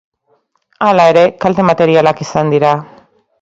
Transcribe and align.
Hala 0.87 1.05
ere, 1.13 1.23
kalte 1.45 1.67
materialak 1.69 2.25
izan 2.27 2.51
dira. 2.55 2.73